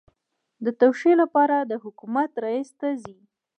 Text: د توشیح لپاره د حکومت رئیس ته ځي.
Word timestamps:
د 0.65 0.67
توشیح 0.81 1.13
لپاره 1.21 1.55
د 1.69 1.73
حکومت 1.83 2.29
رئیس 2.45 2.69
ته 2.79 2.89
ځي. 3.03 3.17